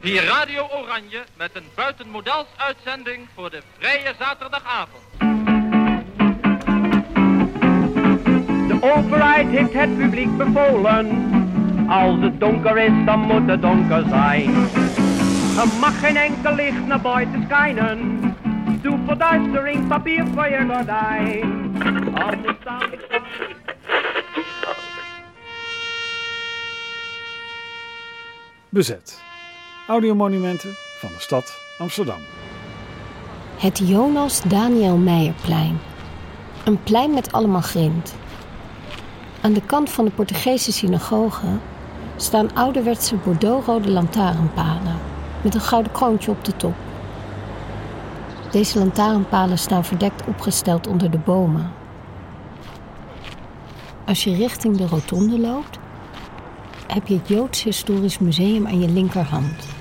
Hier 0.00 0.24
Radio 0.24 0.68
Oranje 0.68 1.24
met 1.36 1.50
een 1.52 1.64
buitenmodels 1.74 2.46
uitzending 2.56 3.28
voor 3.34 3.50
de 3.50 3.62
vrije 3.78 4.14
zaterdagavond. 4.18 5.02
De 8.68 8.78
overheid 8.80 9.48
heeft 9.48 9.72
het 9.72 9.98
publiek 9.98 10.36
bevolen. 10.36 11.06
Als 11.88 12.20
het 12.20 12.40
donker 12.40 12.78
is, 12.78 13.04
dan 13.04 13.20
moet 13.20 13.48
het 13.48 13.62
donker 13.62 14.04
zijn. 14.08 14.54
Er 15.58 15.68
mag 15.80 15.98
geen 16.00 16.16
enkel 16.16 16.54
licht 16.54 16.86
naar 16.86 17.00
buiten 17.00 17.44
schijnen. 17.44 18.20
Doe 18.82 18.98
verduistering, 19.06 19.88
papier 19.88 20.26
voor 20.34 20.48
je 20.48 20.66
gordijn. 20.68 21.76
Anders 22.14 22.56
staan... 22.60 22.90
Bezet. 28.68 29.27
Audiomonumenten 29.88 30.74
van 30.98 31.08
de 31.08 31.20
stad 31.20 31.58
Amsterdam. 31.78 32.20
Het 33.56 33.78
Jonas 33.78 34.42
Daniel 34.42 34.96
Meijerplein. 34.96 35.78
Een 36.64 36.82
plein 36.82 37.14
met 37.14 37.32
allemaal 37.32 37.60
grind. 37.60 38.14
Aan 39.40 39.52
de 39.52 39.62
kant 39.66 39.90
van 39.90 40.04
de 40.04 40.10
Portugese 40.10 40.72
synagoge 40.72 41.46
staan 42.16 42.54
ouderwetse 42.54 43.16
bordeauxrode 43.16 43.90
lantaarnpalen 43.90 44.98
met 45.42 45.54
een 45.54 45.60
gouden 45.60 45.92
kroontje 45.92 46.30
op 46.30 46.44
de 46.44 46.56
top. 46.56 46.74
Deze 48.50 48.78
lantaarnpalen 48.78 49.58
staan 49.58 49.84
verdekt 49.84 50.26
opgesteld 50.26 50.86
onder 50.86 51.10
de 51.10 51.18
bomen. 51.18 51.72
Als 54.06 54.24
je 54.24 54.36
richting 54.36 54.76
de 54.76 54.86
rotonde 54.86 55.38
loopt, 55.38 55.78
heb 56.86 57.06
je 57.06 57.14
het 57.14 57.28
Joods 57.28 57.62
Historisch 57.62 58.18
Museum 58.18 58.66
aan 58.66 58.80
je 58.80 58.88
linkerhand. 58.88 59.77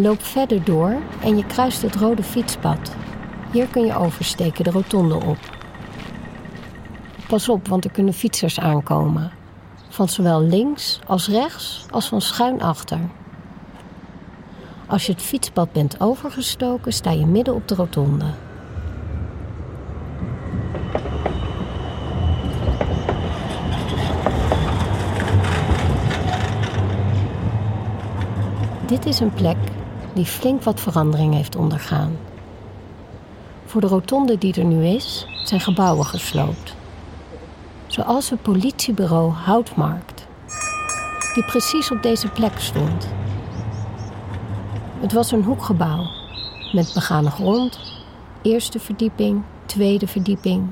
Loop 0.00 0.22
verder 0.22 0.64
door 0.64 0.96
en 1.22 1.36
je 1.36 1.46
kruist 1.46 1.82
het 1.82 1.94
rode 1.94 2.22
fietspad. 2.22 2.96
Hier 3.52 3.66
kun 3.66 3.84
je 3.84 3.96
oversteken 3.96 4.64
de 4.64 4.70
rotonde 4.70 5.14
op. 5.14 5.38
Pas 7.28 7.48
op, 7.48 7.68
want 7.68 7.84
er 7.84 7.90
kunnen 7.90 8.14
fietsers 8.14 8.60
aankomen. 8.60 9.30
Van 9.88 10.08
zowel 10.08 10.42
links 10.42 11.00
als 11.06 11.28
rechts 11.28 11.86
als 11.90 12.08
van 12.08 12.20
schuin 12.20 12.62
achter. 12.62 12.98
Als 14.86 15.06
je 15.06 15.12
het 15.12 15.22
fietspad 15.22 15.72
bent 15.72 16.00
overgestoken, 16.00 16.92
sta 16.92 17.10
je 17.10 17.26
midden 17.26 17.54
op 17.54 17.68
de 17.68 17.74
rotonde. 17.74 18.26
Dit 28.86 29.06
is 29.06 29.20
een 29.20 29.32
plek 29.32 29.56
die 30.18 30.26
flink 30.26 30.62
wat 30.62 30.80
verandering 30.80 31.34
heeft 31.34 31.56
ondergaan. 31.56 32.16
Voor 33.64 33.80
de 33.80 33.86
rotonde 33.86 34.38
die 34.38 34.54
er 34.54 34.64
nu 34.64 34.86
is, 34.86 35.26
zijn 35.44 35.60
gebouwen 35.60 36.06
gesloopt. 36.06 36.74
Zoals 37.86 38.30
het 38.30 38.42
politiebureau 38.42 39.32
Houtmarkt, 39.32 40.26
die 41.34 41.44
precies 41.44 41.90
op 41.90 42.02
deze 42.02 42.28
plek 42.28 42.58
stond. 42.58 43.08
Het 45.00 45.12
was 45.12 45.30
een 45.32 45.44
hoekgebouw 45.44 46.06
met 46.72 46.90
begane 46.94 47.30
grond, 47.30 47.80
eerste 48.42 48.78
verdieping, 48.78 49.42
tweede 49.66 50.06
verdieping, 50.06 50.66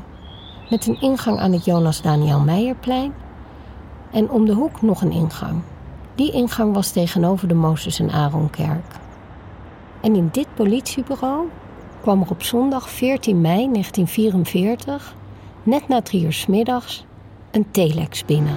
met 0.71 0.87
een 0.87 1.01
ingang 1.01 1.39
aan 1.39 1.53
het 1.53 1.65
Jonas 1.65 2.03
Daniel 2.03 2.41
Meijerplein 2.41 3.15
en 4.11 4.31
om 4.31 4.45
de 4.45 4.53
hoek 4.53 4.83
nog 4.83 5.03
een 5.03 5.13
ingang. 5.13 5.63
Die 6.15 6.33
ingang 6.33 6.75
was 6.75 6.91
tegenover 6.91 7.49
de 7.49 7.55
Mozes 7.55 7.99
en 7.99 8.11
Aaronkerk. 8.11 9.05
En 10.07 10.15
in 10.15 10.29
dit 10.33 10.47
politiebureau 10.55 11.49
kwam 12.01 12.21
er 12.21 12.31
op 12.31 12.43
zondag 12.43 12.91
14 12.91 13.41
mei 13.41 13.73
1944, 13.73 15.15
net 15.63 15.89
na 15.89 16.03
drie 16.03 16.25
uur 16.25 16.33
s 16.33 16.47
middags, 16.47 17.05
een 17.51 17.71
telex 17.71 18.25
binnen. 18.25 18.57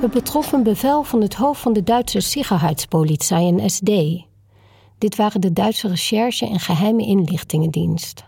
Het 0.00 0.10
betrof 0.10 0.52
een 0.52 0.62
bevel 0.62 1.02
van 1.02 1.20
het 1.20 1.34
hoofd 1.34 1.60
van 1.60 1.72
de 1.72 1.82
Duitse 1.82 2.20
Sicherheitspolizei 2.20 3.48
en 3.48 3.70
SD. 3.70 3.90
Dit 4.98 5.16
waren 5.16 5.40
de 5.40 5.52
Duitse 5.52 5.88
recherche 5.88 6.46
en 6.46 6.60
geheime 6.60 7.06
inlichtingendienst. 7.06 8.24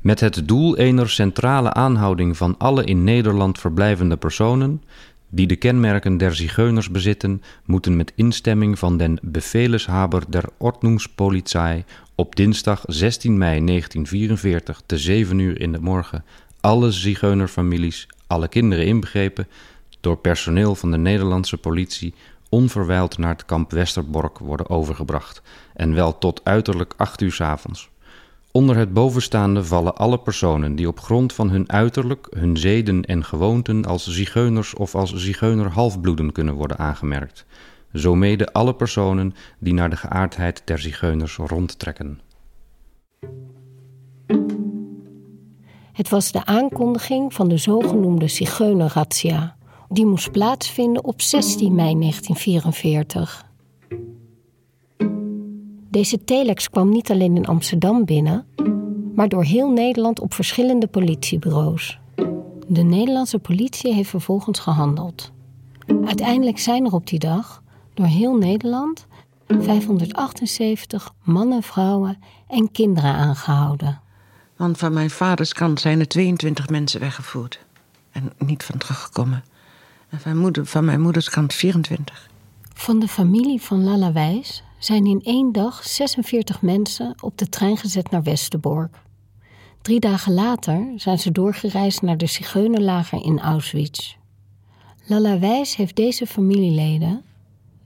Met 0.00 0.20
het 0.20 0.48
doel 0.48 0.76
ener 0.76 1.10
centrale 1.10 1.72
aanhouding 1.72 2.36
van 2.36 2.54
alle 2.58 2.84
in 2.84 3.04
Nederland 3.04 3.58
verblijvende 3.58 4.16
personen 4.16 4.82
die 5.30 5.46
de 5.46 5.56
kenmerken 5.56 6.16
der 6.16 6.34
zigeuners 6.34 6.90
bezitten, 6.90 7.42
moeten 7.64 7.96
met 7.96 8.12
instemming 8.14 8.78
van 8.78 8.96
den 8.96 9.18
beveleshaber 9.22 10.22
der 10.28 10.44
Ordnungspolizei 10.56 11.84
op 12.14 12.36
dinsdag 12.36 12.82
16 12.86 13.38
mei 13.38 13.64
1944 13.64 14.82
te 14.86 14.98
7 14.98 15.38
uur 15.38 15.60
in 15.60 15.72
de 15.72 15.80
morgen 15.80 16.24
alle 16.60 16.90
zigeunerfamilies, 16.90 18.08
alle 18.26 18.48
kinderen 18.48 18.86
inbegrepen, 18.86 19.48
door 20.00 20.16
personeel 20.16 20.74
van 20.74 20.90
de 20.90 20.98
Nederlandse 20.98 21.56
politie 21.56 22.14
onverwijld 22.48 23.18
naar 23.18 23.32
het 23.32 23.44
kamp 23.44 23.70
Westerbork 23.70 24.38
worden 24.38 24.70
overgebracht 24.70 25.42
en 25.74 25.94
wel 25.94 26.18
tot 26.18 26.40
uiterlijk 26.44 26.94
8 26.96 27.20
uur 27.20 27.32
's 27.32 27.40
avonds. 27.40 27.90
Onder 28.52 28.76
het 28.76 28.92
bovenstaande 28.92 29.64
vallen 29.64 29.96
alle 29.96 30.18
personen 30.18 30.76
die 30.76 30.88
op 30.88 31.00
grond 31.00 31.32
van 31.32 31.50
hun 31.50 31.72
uiterlijk, 31.72 32.26
hun 32.30 32.56
zeden 32.56 33.04
en 33.04 33.24
gewoonten 33.24 33.84
als 33.84 34.06
zigeuners 34.06 34.74
of 34.74 34.94
als 34.94 35.14
zigeuner 35.14 35.70
kunnen 36.32 36.54
worden 36.54 36.78
aangemerkt. 36.78 37.46
Zo 37.94 38.14
mede 38.14 38.52
alle 38.52 38.74
personen 38.74 39.34
die 39.58 39.74
naar 39.74 39.90
de 39.90 39.96
geaardheid 39.96 40.62
der 40.64 40.78
zigeuners 40.78 41.36
rondtrekken. 41.36 42.20
Het 45.92 46.08
was 46.08 46.32
de 46.32 46.44
aankondiging 46.44 47.34
van 47.34 47.48
de 47.48 47.56
zogenoemde 47.56 48.28
zigeunerrazzia. 48.28 49.56
Die 49.88 50.06
moest 50.06 50.32
plaatsvinden 50.32 51.04
op 51.04 51.20
16 51.20 51.74
mei 51.74 51.98
1944. 51.98 53.49
Deze 55.90 56.24
telex 56.24 56.70
kwam 56.70 56.88
niet 56.88 57.10
alleen 57.10 57.36
in 57.36 57.46
Amsterdam 57.46 58.04
binnen, 58.04 58.46
maar 59.14 59.28
door 59.28 59.44
heel 59.44 59.70
Nederland 59.70 60.20
op 60.20 60.34
verschillende 60.34 60.86
politiebureaus. 60.86 61.98
De 62.68 62.82
Nederlandse 62.82 63.38
politie 63.38 63.94
heeft 63.94 64.10
vervolgens 64.10 64.58
gehandeld. 64.58 65.32
Uiteindelijk 66.04 66.58
zijn 66.58 66.84
er 66.84 66.92
op 66.92 67.06
die 67.06 67.18
dag 67.18 67.62
door 67.94 68.06
heel 68.06 68.36
Nederland 68.36 69.06
578 69.46 71.14
mannen, 71.22 71.62
vrouwen 71.62 72.18
en 72.48 72.70
kinderen 72.70 73.14
aangehouden. 73.14 74.00
Want 74.56 74.78
van 74.78 74.92
mijn 74.92 75.10
vaders 75.10 75.52
kant 75.52 75.80
zijn 75.80 76.00
er 76.00 76.08
22 76.08 76.68
mensen 76.68 77.00
weggevoerd 77.00 77.60
en 78.12 78.32
niet 78.38 78.64
van 78.64 78.78
teruggekomen. 78.78 79.44
En 80.08 80.20
van, 80.20 80.36
moeder, 80.36 80.66
van 80.66 80.84
mijn 80.84 81.00
moeders 81.00 81.30
kant 81.30 81.54
24. 81.54 82.28
Van 82.74 82.98
de 82.98 83.08
familie 83.08 83.60
van 83.60 83.84
Lalla 83.84 84.12
Wijs 84.12 84.62
zijn 84.80 85.06
in 85.06 85.20
één 85.22 85.52
dag 85.52 85.84
46 85.84 86.62
mensen 86.62 87.14
op 87.20 87.38
de 87.38 87.48
trein 87.48 87.76
gezet 87.76 88.10
naar 88.10 88.22
Westerbork. 88.22 88.96
Drie 89.82 90.00
dagen 90.00 90.32
later 90.32 90.92
zijn 90.96 91.18
ze 91.18 91.32
doorgereisd 91.32 92.02
naar 92.02 92.16
de 92.16 92.26
Zigeunerlager 92.26 93.24
in 93.24 93.40
Auschwitz. 93.40 94.16
Lalla 95.06 95.38
Wijs 95.38 95.76
heeft 95.76 95.96
deze 95.96 96.26
familieleden 96.26 97.22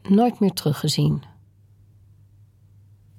nooit 0.09 0.41
meer 0.41 0.53
teruggezien. 0.53 1.23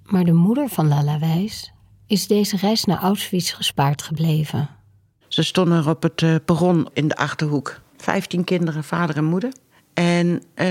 Maar 0.03 0.23
de 0.23 0.33
moeder 0.33 0.69
van 0.69 0.87
Lalla 0.87 1.19
Wijs 1.19 1.73
is 2.07 2.27
deze 2.27 2.57
reis 2.57 2.85
naar 2.85 2.99
Auschwitz 2.99 3.55
gespaard 3.55 4.01
gebleven. 4.01 4.69
Ze 5.27 5.43
stonden 5.43 5.77
er 5.77 5.89
op 5.89 6.03
het 6.03 6.21
eh, 6.21 6.35
perron 6.45 6.89
in 6.93 7.07
de 7.07 7.15
achterhoek. 7.15 7.81
Vijftien 7.97 8.43
kinderen, 8.43 8.83
vader 8.83 9.17
en 9.17 9.23
moeder. 9.23 9.53
En 9.93 10.43
eh, 10.53 10.67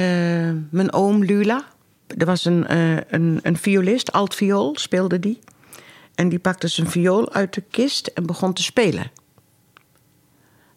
mijn 0.70 0.93
oom 0.93 1.25
Lula, 1.25 1.64
er 2.06 2.26
was 2.26 2.44
een, 2.44 2.66
uh, 2.70 2.96
een, 3.08 3.40
een 3.42 3.56
violist, 3.56 4.12
altviool 4.12 4.78
speelde 4.78 5.18
die. 5.18 5.38
En 6.14 6.28
die 6.28 6.38
pakte 6.38 6.68
zijn 6.68 6.90
viool 6.90 7.32
uit 7.32 7.54
de 7.54 7.60
kist 7.60 8.06
en 8.06 8.26
begon 8.26 8.52
te 8.52 8.62
spelen. 8.62 9.10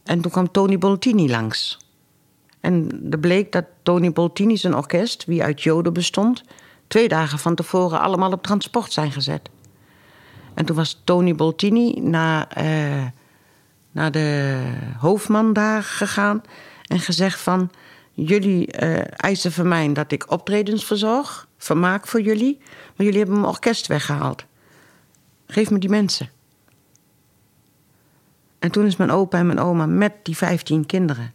En 0.04 0.22
toen 0.22 0.32
kwam 0.32 0.52
Tony 0.52 0.78
Boltini 0.78 1.30
langs. 1.30 1.78
En 2.60 3.08
er 3.10 3.20
bleek 3.20 3.52
dat 3.52 3.66
Tony 3.84 4.12
Boltini 4.12 4.58
zijn 4.58 4.76
orkest, 4.76 5.26
wie 5.26 5.44
uit 5.44 5.62
Joden 5.62 5.94
bestond, 5.94 6.44
twee 6.88 7.08
dagen 7.08 7.40
van 7.40 7.56
tevoren 7.56 8.00
allemaal 8.00 8.32
op 8.32 8.44
transport 8.44 8.94
zijn 8.94 9.12
gezet. 9.12 9.50
En 10.54 10.66
toen 10.66 10.76
was 10.76 11.02
Tony 11.04 11.36
Boltini 11.36 12.00
naar, 12.00 12.48
uh, 12.58 13.06
naar 13.92 14.12
de 14.12 14.62
hoofdman 14.98 15.54
daar 15.54 15.84
gegaan 15.84 16.42
en 16.86 17.00
gezegd 17.00 17.40
van 17.40 17.72
jullie 18.26 18.82
uh, 18.84 19.00
eisen 19.16 19.52
van 19.52 19.68
mij 19.68 19.94
dat 19.94 20.12
ik 20.12 20.32
optredens 20.32 20.86
verzorg, 20.86 21.48
vermaak 21.58 22.08
voor 22.08 22.22
jullie, 22.22 22.58
maar 22.96 23.06
jullie 23.06 23.18
hebben 23.18 23.36
mijn 23.40 23.52
orkest 23.52 23.88
weggehaald. 23.88 24.46
Geef 25.48 25.70
me 25.70 25.78
die 25.78 25.90
mensen. 25.90 26.30
En 28.60 28.72
toen 28.72 28.86
is 28.86 28.96
mijn 28.96 29.12
opa 29.12 29.38
en 29.38 29.46
mijn 29.46 29.60
oma 29.60 29.86
met 29.86 30.14
die 30.24 30.38
vijftien 30.38 30.86
kinderen 30.86 31.34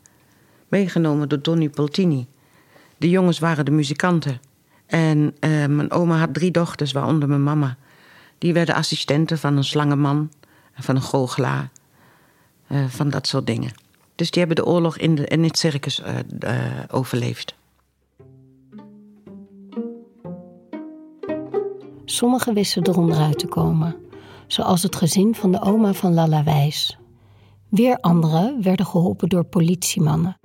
meegenomen 0.72 1.28
door 1.28 1.42
Donny 1.42 1.68
Poltini. 1.68 2.26
De 2.96 3.10
jongens 3.10 3.38
waren 3.38 3.64
de 3.64 3.70
muzikanten. 3.70 4.40
En 4.86 5.36
eh, 5.40 5.50
mijn 5.66 5.90
oma 5.90 6.18
had 6.18 6.34
drie 6.34 6.50
dochters, 6.50 6.92
waaronder 6.92 7.28
mijn 7.28 7.42
mama. 7.42 7.76
Die 8.38 8.52
werden 8.52 8.74
assistenten 8.74 9.38
van 9.38 9.56
een 9.56 9.64
slangenman, 9.64 10.30
van 10.74 10.96
een 10.96 11.02
goochelaar, 11.02 11.70
uh, 12.68 12.84
van 12.88 13.10
dat 13.10 13.26
soort 13.26 13.46
dingen. 13.46 13.72
Dus 14.22 14.30
die 14.30 14.44
hebben 14.44 14.64
de 14.64 14.70
oorlog 14.70 14.98
in, 14.98 15.14
de, 15.14 15.38
het 15.40 15.58
circus 15.58 16.00
uh, 16.00 16.58
overleefd. 16.90 17.54
Sommigen 22.04 22.54
wisten 22.54 22.86
eronder 22.86 23.18
uit 23.18 23.38
te 23.38 23.46
komen, 23.46 23.96
zoals 24.46 24.82
het 24.82 24.96
gezin 24.96 25.34
van 25.34 25.52
de 25.52 25.62
oma 25.62 25.92
van 25.92 26.14
Lalla 26.14 26.44
Wijs. 26.44 26.98
Weer 27.68 27.98
anderen 28.00 28.62
werden 28.62 28.86
geholpen 28.86 29.28
door 29.28 29.44
politiemannen. 29.44 30.36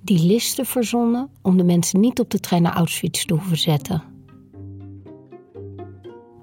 Die 0.00 0.26
listen 0.26 0.66
verzonnen 0.66 1.30
om 1.42 1.56
de 1.56 1.64
mensen 1.64 2.00
niet 2.00 2.20
op 2.20 2.30
de 2.30 2.40
trein 2.40 2.62
naar 2.62 2.76
Auschwitz 2.76 3.24
te 3.24 3.34
hoeven 3.34 3.58
zetten. 3.58 4.09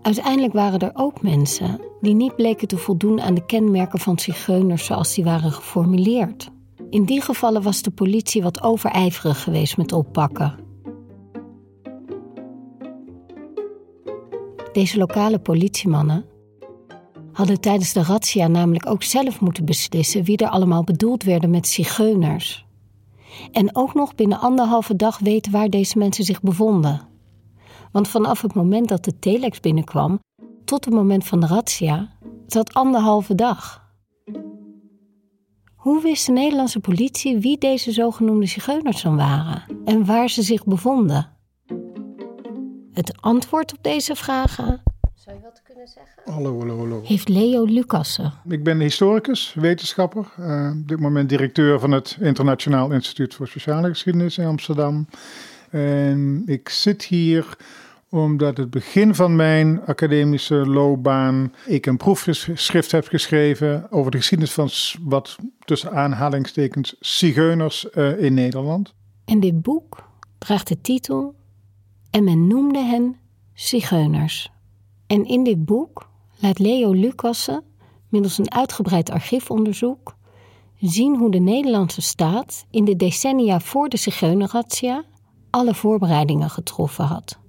Uiteindelijk 0.07 0.53
waren 0.53 0.79
er 0.79 0.91
ook 0.93 1.21
mensen 1.21 1.81
die 2.01 2.13
niet 2.13 2.35
bleken 2.35 2.67
te 2.67 2.77
voldoen 2.77 3.21
aan 3.21 3.33
de 3.33 3.45
kenmerken 3.45 3.99
van 3.99 4.19
zigeuners 4.19 4.85
zoals 4.85 5.13
die 5.13 5.23
waren 5.23 5.51
geformuleerd. 5.51 6.49
In 6.89 7.03
die 7.03 7.21
gevallen 7.21 7.61
was 7.61 7.81
de 7.81 7.91
politie 7.91 8.41
wat 8.41 8.63
overijverig 8.63 9.43
geweest 9.43 9.77
met 9.77 9.91
oppakken. 9.91 10.55
Deze 14.73 14.97
lokale 14.97 15.39
politiemannen 15.39 16.25
hadden 17.31 17.61
tijdens 17.61 17.93
de 17.93 18.03
razzia 18.03 18.47
namelijk 18.47 18.85
ook 18.85 19.03
zelf 19.03 19.39
moeten 19.39 19.65
beslissen 19.65 20.23
wie 20.23 20.37
er 20.37 20.49
allemaal 20.49 20.83
bedoeld 20.83 21.23
werden 21.23 21.49
met 21.49 21.67
zigeuners. 21.67 22.65
En 23.51 23.75
ook 23.75 23.93
nog 23.93 24.15
binnen 24.15 24.39
anderhalve 24.39 24.95
dag 24.95 25.19
weten 25.19 25.51
waar 25.51 25.69
deze 25.69 25.97
mensen 25.97 26.23
zich 26.23 26.41
bevonden. 26.41 27.07
Want 27.91 28.07
vanaf 28.07 28.41
het 28.41 28.53
moment 28.53 28.87
dat 28.87 29.03
de 29.03 29.19
telex 29.19 29.59
binnenkwam 29.59 30.19
tot 30.65 30.85
het 30.85 30.93
moment 30.93 31.25
van 31.25 31.39
de 31.39 31.47
razzia 31.47 32.09
zat 32.47 32.73
anderhalve 32.73 33.35
dag. 33.35 33.85
Hoe 35.75 36.01
wist 36.01 36.25
de 36.25 36.31
Nederlandse 36.31 36.79
politie 36.79 37.37
wie 37.37 37.57
deze 37.57 37.91
zogenoemde 37.91 38.45
zigeuners 38.45 39.01
dan 39.01 39.15
waren 39.15 39.63
en 39.85 40.05
waar 40.05 40.29
ze 40.29 40.41
zich 40.41 40.65
bevonden? 40.65 41.29
Het 42.91 43.21
antwoord 43.21 43.73
op 43.73 43.83
deze 43.83 44.15
vragen 44.15 44.81
zou 45.27 45.39
je 45.39 45.45
wat 45.45 45.61
kunnen 45.63 45.87
zeggen? 45.87 46.33
Hallo, 46.33 46.57
hallo, 46.59 46.77
hallo. 46.77 47.01
Heeft 47.03 47.29
Leo 47.29 47.63
Lucassen. 47.65 48.33
Ik 48.49 48.63
ben 48.63 48.79
historicus, 48.79 49.53
wetenschapper. 49.53 50.25
Uh, 50.39 50.71
op 50.79 50.87
dit 50.87 50.99
moment 50.99 51.29
directeur 51.29 51.79
van 51.79 51.91
het 51.91 52.17
Internationaal 52.19 52.91
Instituut 52.91 53.33
voor 53.33 53.47
Sociale 53.47 53.87
Geschiedenis 53.87 54.37
in 54.37 54.45
Amsterdam. 54.45 55.07
En 55.69 56.43
ik 56.45 56.69
zit 56.69 57.03
hier 57.03 57.57
omdat 58.09 58.57
het 58.57 58.69
begin 58.69 59.15
van 59.15 59.35
mijn 59.35 59.85
academische 59.85 60.55
loopbaan 60.55 61.53
ik 61.65 61.85
een 61.85 61.97
proefschrift 61.97 62.91
heb 62.91 63.07
geschreven 63.07 63.91
over 63.91 64.11
de 64.11 64.17
geschiedenis 64.17 64.53
van 64.53 64.69
wat 65.01 65.35
tussen 65.65 65.91
aanhalingstekens 65.91 66.95
zigeuners 66.99 67.87
uh, 67.95 68.23
in 68.23 68.33
Nederland. 68.33 68.93
En 69.25 69.39
dit 69.39 69.61
boek 69.61 70.03
draagt 70.37 70.67
de 70.67 70.81
titel 70.81 71.35
En 72.09 72.23
men 72.23 72.47
noemde 72.47 72.79
hen 72.79 73.15
zigeuners. 73.53 74.51
En 75.07 75.25
in 75.25 75.43
dit 75.43 75.65
boek 75.65 76.09
laat 76.39 76.59
Leo 76.59 76.91
Lucassen 76.91 77.63
middels 78.09 78.37
een 78.37 78.51
uitgebreid 78.51 79.09
archiefonderzoek 79.09 80.15
zien 80.79 81.15
hoe 81.15 81.31
de 81.31 81.39
Nederlandse 81.39 82.01
staat 82.01 82.65
in 82.71 82.85
de 82.85 82.95
decennia 82.95 83.59
voor 83.59 83.89
de 83.89 83.97
Zigeunerrazzia 83.97 85.03
alle 85.49 85.73
voorbereidingen 85.73 86.49
getroffen 86.49 87.05
had 87.05 87.39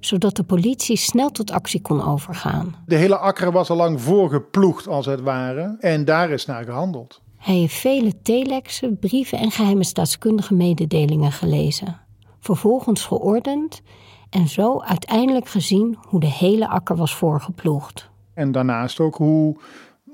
zodat 0.00 0.36
de 0.36 0.42
politie 0.42 0.96
snel 0.96 1.30
tot 1.30 1.50
actie 1.50 1.82
kon 1.82 2.04
overgaan. 2.04 2.74
De 2.86 2.94
hele 2.94 3.16
akker 3.16 3.52
was 3.52 3.70
al 3.70 3.76
lang 3.76 4.00
voorgeploegd, 4.00 4.88
als 4.88 5.06
het 5.06 5.20
ware, 5.20 5.76
en 5.80 6.04
daar 6.04 6.30
is 6.30 6.46
naar 6.46 6.64
gehandeld. 6.64 7.22
Hij 7.36 7.54
heeft 7.54 7.74
vele 7.74 8.22
telexen, 8.22 8.98
brieven 8.98 9.38
en 9.38 9.50
geheime 9.50 9.84
staatskundige 9.84 10.54
mededelingen 10.54 11.32
gelezen, 11.32 12.00
vervolgens 12.40 13.04
geordend 13.04 13.82
en 14.30 14.48
zo 14.48 14.80
uiteindelijk 14.80 15.48
gezien 15.48 15.96
hoe 16.00 16.20
de 16.20 16.30
hele 16.30 16.68
akker 16.68 16.96
was 16.96 17.14
voorgeploegd. 17.14 18.10
En 18.34 18.52
daarnaast 18.52 19.00
ook 19.00 19.16
hoe, 19.16 19.56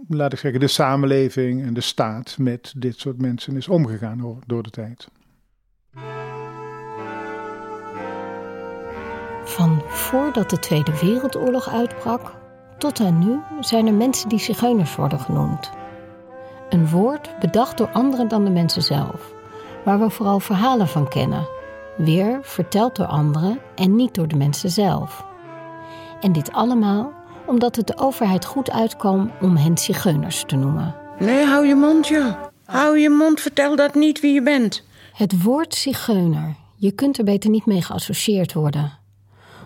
laat 0.09 0.33
ik 0.33 0.39
zeggen, 0.39 0.61
de 0.61 0.67
samenleving 0.67 1.63
en 1.63 1.75
de 1.75 1.81
staat 1.81 2.37
met 2.39 2.75
dit 2.77 2.99
soort 2.99 3.21
mensen 3.21 3.57
is 3.57 3.69
omgegaan 3.69 4.39
door 4.47 4.63
de 4.63 4.71
tijd. 4.71 5.09
Van 9.45 9.83
voordat 9.87 10.51
de 10.51 10.59
Tweede 10.59 10.99
Wereldoorlog 11.01 11.69
uitbrak 11.69 12.35
tot 12.79 13.01
aan 13.01 13.19
nu 13.19 13.41
zijn 13.61 13.87
er 13.87 13.95
mensen 13.95 14.29
die 14.29 14.39
zigeuners 14.39 14.97
worden 14.97 15.21
genoemd. 15.21 15.71
Een 16.69 16.89
woord 16.89 17.31
bedacht 17.41 17.79
door 17.79 17.91
anderen 17.93 18.29
dan 18.29 18.45
de 18.45 18.51
mensen 18.51 18.83
zelf, 18.83 19.33
waar 19.85 19.99
we 19.99 20.11
vooral 20.11 20.41
verhalen 20.41 20.89
van 20.89 21.09
kennen. 21.09 21.49
Weer 21.97 22.39
verteld 22.43 22.97
door 22.97 23.07
anderen 23.07 23.59
en 23.75 23.97
niet 23.97 24.15
door 24.15 24.29
de 24.29 24.37
mensen 24.37 24.71
zelf. 24.71 25.25
En 26.21 26.33
dit 26.33 26.53
allemaal 26.53 27.13
omdat 27.47 27.77
het 27.77 27.87
de 27.87 27.99
overheid 27.99 28.45
goed 28.45 28.71
uitkwam 28.71 29.31
om 29.41 29.57
hen 29.57 29.79
zigeuners 29.79 30.45
te 30.47 30.57
noemen. 30.57 30.95
Nee, 31.19 31.45
hou 31.45 31.67
je 31.67 31.75
mond, 31.75 32.09
ja. 32.09 32.51
Hou 32.65 32.99
je 32.99 33.11
mond, 33.11 33.41
vertel 33.41 33.77
dat 33.77 33.95
niet 33.95 34.21
wie 34.21 34.33
je 34.33 34.43
bent. 34.43 34.85
Het 35.13 35.43
woord 35.43 35.75
zigeuner, 35.75 36.55
je 36.77 36.93
kunt 36.93 37.19
er 37.19 37.25
beter 37.25 37.51
niet 37.51 37.67
mee 37.67 37.83
geassocieerd 37.83 38.53
worden. 38.53 39.04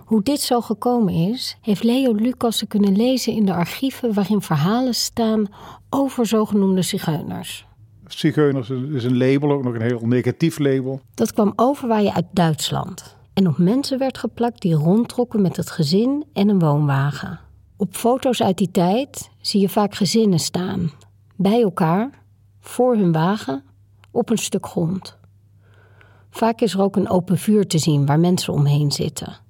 Hoe 0.08 0.22
dit 0.22 0.40
zo 0.40 0.60
gekomen 0.60 1.14
is, 1.14 1.56
heeft 1.60 1.82
Leo 1.82 2.12
Lucassen 2.12 2.66
kunnen 2.66 2.96
lezen 2.96 3.32
in 3.32 3.44
de 3.44 3.52
archieven 3.52 4.14
waarin 4.14 4.40
verhalen 4.40 4.94
staan 4.94 5.46
over 5.90 6.26
zogenoemde 6.26 6.82
zigeuners. 6.82 7.66
Zigeuners 8.06 8.70
is 8.70 9.04
een 9.04 9.16
label, 9.16 9.50
ook 9.52 9.64
nog 9.64 9.74
een 9.74 9.82
heel 9.82 10.06
negatief 10.06 10.58
label. 10.58 11.00
Dat 11.14 11.32
kwam 11.32 11.52
overwaaien 11.56 12.14
uit 12.14 12.26
Duitsland 12.32 13.16
en 13.34 13.48
op 13.48 13.58
mensen 13.58 13.98
werd 13.98 14.18
geplakt 14.18 14.62
die 14.62 14.74
rondtrokken 14.74 15.42
met 15.42 15.56
het 15.56 15.70
gezin 15.70 16.24
en 16.32 16.48
een 16.48 16.58
woonwagen. 16.58 17.40
Op 17.76 17.94
foto's 17.94 18.42
uit 18.42 18.58
die 18.58 18.70
tijd 18.70 19.30
zie 19.40 19.60
je 19.60 19.68
vaak 19.68 19.94
gezinnen 19.94 20.38
staan, 20.38 20.90
bij 21.36 21.62
elkaar, 21.62 22.10
voor 22.60 22.96
hun 22.96 23.12
wagen, 23.12 23.64
op 24.10 24.30
een 24.30 24.38
stuk 24.38 24.66
grond. 24.66 25.16
Vaak 26.30 26.60
is 26.60 26.74
er 26.74 26.80
ook 26.80 26.96
een 26.96 27.08
open 27.08 27.38
vuur 27.38 27.66
te 27.66 27.78
zien 27.78 28.06
waar 28.06 28.20
mensen 28.20 28.52
omheen 28.52 28.92
zitten. 28.92 29.46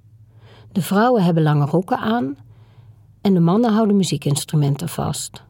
De 0.78 0.84
vrouwen 0.84 1.22
hebben 1.22 1.42
lange 1.42 1.64
rokken 1.64 1.98
aan 1.98 2.36
en 3.20 3.34
de 3.34 3.40
mannen 3.40 3.72
houden 3.72 3.96
muziekinstrumenten 3.96 4.88
vast. 4.88 5.42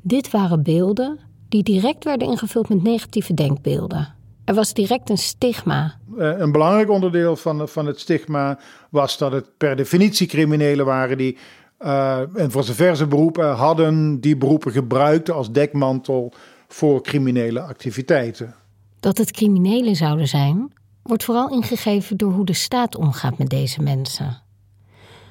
Dit 0.00 0.30
waren 0.30 0.62
beelden 0.62 1.18
die 1.48 1.62
direct 1.62 2.04
werden 2.04 2.28
ingevuld 2.28 2.68
met 2.68 2.82
negatieve 2.82 3.34
denkbeelden. 3.34 4.14
Er 4.44 4.54
was 4.54 4.74
direct 4.74 5.10
een 5.10 5.18
stigma. 5.18 5.98
Eh, 6.18 6.38
een 6.38 6.52
belangrijk 6.52 6.90
onderdeel 6.90 7.36
van, 7.36 7.68
van 7.68 7.86
het 7.86 8.00
stigma 8.00 8.58
was 8.90 9.18
dat 9.18 9.32
het 9.32 9.56
per 9.56 9.76
definitie 9.76 10.26
criminelen 10.26 10.86
waren 10.86 11.18
die, 11.18 11.38
uh, 11.80 12.18
en 12.34 12.50
voor 12.50 12.64
zover 12.64 12.96
ze 12.96 13.06
beroepen 13.06 13.54
hadden, 13.54 14.20
die 14.20 14.36
beroepen 14.36 14.72
gebruikt 14.72 15.30
als 15.30 15.52
dekmantel 15.52 16.32
voor 16.68 17.02
criminele 17.02 17.60
activiteiten. 17.60 18.54
Dat 19.00 19.18
het 19.18 19.30
criminelen 19.30 19.96
zouden 19.96 20.28
zijn, 20.28 20.72
wordt 21.02 21.24
vooral 21.24 21.50
ingegeven 21.50 22.16
door 22.16 22.32
hoe 22.32 22.44
de 22.44 22.52
staat 22.52 22.96
omgaat 22.96 23.38
met 23.38 23.50
deze 23.50 23.82
mensen. 23.82 24.42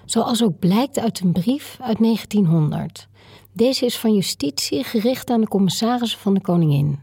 Zoals 0.06 0.44
ook 0.44 0.60
blijkt 0.60 1.00
uit 1.00 1.20
een 1.20 1.32
brief 1.32 1.78
uit 1.82 1.98
1900. 2.00 3.08
Deze 3.54 3.86
is 3.86 3.98
van 3.98 4.14
justitie 4.14 4.84
gericht 4.84 5.30
aan 5.30 5.42
de 5.42 5.48
commissarissen 5.48 6.20
van 6.20 6.34
de 6.34 6.42
koningin. 6.42 7.00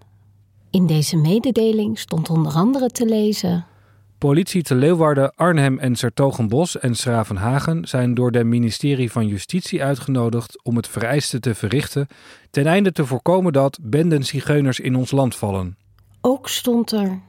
In 0.70 0.86
deze 0.86 1.16
mededeling 1.16 1.98
stond 1.98 2.30
onder 2.30 2.52
andere 2.52 2.88
te 2.88 3.04
lezen. 3.04 3.66
Politie 4.18 4.62
te 4.62 4.74
Leeuwarden, 4.74 5.34
Arnhem 5.34 5.78
en 5.78 5.96
Sertogenbos 5.96 6.78
en 6.78 6.94
Schravenhagen 6.94 7.88
zijn 7.88 8.14
door 8.14 8.30
het 8.30 8.46
ministerie 8.46 9.12
van 9.12 9.26
Justitie 9.26 9.82
uitgenodigd 9.82 10.64
om 10.64 10.76
het 10.76 10.88
vereiste 10.88 11.40
te 11.40 11.54
verrichten 11.54 12.06
ten 12.50 12.66
einde 12.66 12.92
te 12.92 13.06
voorkomen 13.06 13.52
dat 13.52 13.78
benden 13.82 14.24
zigeuners 14.24 14.80
in 14.80 14.96
ons 14.96 15.10
land 15.10 15.36
vallen. 15.36 15.76
Ook 16.20 16.48
stond 16.48 16.92
er 16.92 17.20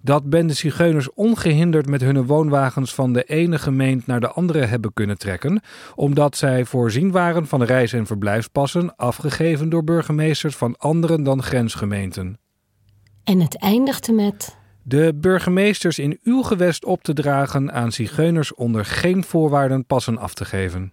dat 0.00 0.30
bende 0.30 0.52
zigeuners 0.52 1.12
ongehinderd 1.14 1.86
met 1.86 2.00
hun 2.00 2.26
woonwagens 2.26 2.94
van 2.94 3.12
de 3.12 3.22
ene 3.22 3.58
gemeente 3.58 4.04
naar 4.06 4.20
de 4.20 4.28
andere 4.30 4.64
hebben 4.64 4.92
kunnen 4.92 5.18
trekken, 5.18 5.62
omdat 5.94 6.36
zij 6.36 6.64
voorzien 6.64 7.10
waren 7.10 7.46
van 7.46 7.62
reis- 7.62 7.92
en 7.92 8.06
verblijfspassen 8.06 8.96
afgegeven 8.96 9.68
door 9.68 9.84
burgemeesters 9.84 10.56
van 10.56 10.76
anderen 10.76 11.22
dan 11.22 11.42
grensgemeenten. 11.42 12.38
En 13.24 13.40
het 13.40 13.56
eindigde 13.56 14.12
met. 14.12 14.56
De 14.82 15.12
burgemeesters 15.14 15.98
in 15.98 16.18
uw 16.22 16.42
gewest 16.42 16.84
op 16.84 17.02
te 17.02 17.12
dragen 17.12 17.72
aan 17.72 17.92
zigeuners 17.92 18.54
onder 18.54 18.84
geen 18.84 19.24
voorwaarden 19.24 19.86
passen 19.86 20.18
af 20.18 20.34
te 20.34 20.44
geven. 20.44 20.92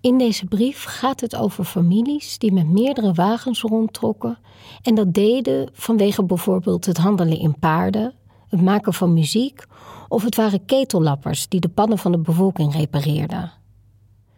In 0.00 0.18
deze 0.18 0.46
brief 0.46 0.84
gaat 0.84 1.20
het 1.20 1.36
over 1.36 1.64
families 1.64 2.38
die 2.38 2.52
met 2.52 2.68
meerdere 2.68 3.12
wagens 3.12 3.60
rondtrokken 3.60 4.38
en 4.82 4.94
dat 4.94 5.14
deden 5.14 5.70
vanwege 5.72 6.24
bijvoorbeeld 6.24 6.86
het 6.86 6.96
handelen 6.96 7.38
in 7.38 7.58
paarden, 7.58 8.14
het 8.48 8.60
maken 8.60 8.94
van 8.94 9.12
muziek 9.12 9.64
of 10.08 10.22
het 10.22 10.36
waren 10.36 10.64
ketellappers 10.64 11.48
die 11.48 11.60
de 11.60 11.68
pannen 11.68 11.98
van 11.98 12.12
de 12.12 12.18
bevolking 12.18 12.74
repareerden. 12.74 13.52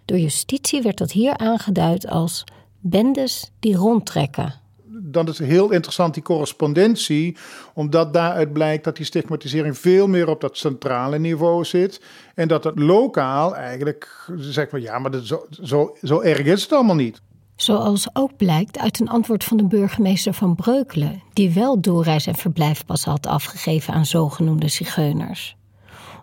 Door 0.04 0.18
justitie 0.18 0.82
werd 0.82 0.98
dat 0.98 1.12
hier 1.12 1.36
aangeduid 1.36 2.08
als 2.08 2.44
bendes 2.80 3.50
die 3.58 3.76
rondtrekken. 3.76 4.54
Dan 5.00 5.28
is 5.28 5.38
heel 5.38 5.70
interessant 5.70 6.14
die 6.14 6.22
correspondentie, 6.22 7.36
omdat 7.74 8.12
daaruit 8.12 8.52
blijkt 8.52 8.84
dat 8.84 8.96
die 8.96 9.04
stigmatisering 9.04 9.78
veel 9.78 10.06
meer 10.06 10.28
op 10.28 10.40
dat 10.40 10.56
centrale 10.56 11.18
niveau 11.18 11.64
zit. 11.64 12.00
En 12.34 12.48
dat 12.48 12.64
het 12.64 12.78
lokaal 12.78 13.56
eigenlijk 13.56 14.28
zegt 14.36 14.70
van 14.70 14.80
ja, 14.80 14.98
maar 14.98 15.10
dat 15.10 15.26
zo, 15.26 15.46
zo, 15.62 15.96
zo 16.02 16.20
erg 16.20 16.46
is 16.46 16.62
het 16.62 16.72
allemaal 16.72 16.94
niet. 16.94 17.20
Zoals 17.60 18.08
ook 18.12 18.36
blijkt 18.36 18.78
uit 18.78 19.00
een 19.00 19.08
antwoord 19.08 19.44
van 19.44 19.56
de 19.56 19.64
burgemeester 19.64 20.32
van 20.32 20.54
Breukelen, 20.54 21.22
die 21.32 21.50
wel 21.50 21.80
doorreis- 21.80 22.26
en 22.26 22.34
verblijfpas 22.34 23.04
had 23.04 23.26
afgegeven 23.26 23.94
aan 23.94 24.06
zogenoemde 24.06 24.68
zigeuners. 24.68 25.56